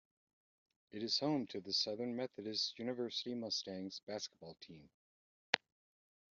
It 0.89 1.03
is 1.03 1.19
home 1.19 1.45
to 1.49 1.59
the 1.61 1.71
Southern 1.71 2.15
Methodist 2.15 2.79
University 2.79 3.35
Mustangs 3.35 4.01
basketball 4.07 4.55
team. 4.59 4.89